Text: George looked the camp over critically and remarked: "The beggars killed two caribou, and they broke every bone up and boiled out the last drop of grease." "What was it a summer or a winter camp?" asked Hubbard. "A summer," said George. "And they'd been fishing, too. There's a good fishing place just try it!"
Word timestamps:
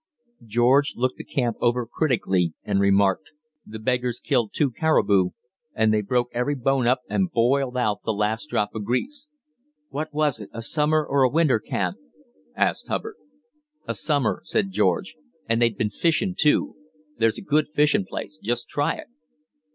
George 0.43 0.95
looked 0.95 1.17
the 1.17 1.23
camp 1.23 1.57
over 1.61 1.85
critically 1.85 2.55
and 2.63 2.79
remarked: 2.79 3.33
"The 3.67 3.77
beggars 3.77 4.19
killed 4.19 4.49
two 4.51 4.71
caribou, 4.71 5.29
and 5.75 5.93
they 5.93 6.01
broke 6.01 6.29
every 6.33 6.55
bone 6.55 6.87
up 6.87 7.01
and 7.07 7.29
boiled 7.31 7.77
out 7.77 8.01
the 8.03 8.11
last 8.11 8.47
drop 8.49 8.73
of 8.73 8.83
grease." 8.83 9.27
"What 9.89 10.11
was 10.11 10.39
it 10.39 10.49
a 10.53 10.63
summer 10.63 11.05
or 11.05 11.21
a 11.21 11.29
winter 11.29 11.59
camp?" 11.59 11.97
asked 12.55 12.87
Hubbard. 12.87 13.15
"A 13.87 13.93
summer," 13.93 14.41
said 14.43 14.71
George. 14.71 15.13
"And 15.47 15.61
they'd 15.61 15.77
been 15.77 15.91
fishing, 15.91 16.33
too. 16.35 16.75
There's 17.19 17.37
a 17.37 17.43
good 17.43 17.67
fishing 17.75 18.07
place 18.09 18.39
just 18.41 18.67
try 18.67 18.95
it!" 18.95 19.07